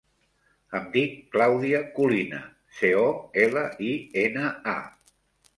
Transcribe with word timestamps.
Em 0.79 0.87
dic 0.95 1.11
Clàudia 1.35 1.83
Colina: 1.99 2.39
ce, 2.79 2.91
o, 3.03 3.07
ela, 3.45 3.67
i, 3.89 3.93
ena, 4.23 4.51
a. 4.77 4.79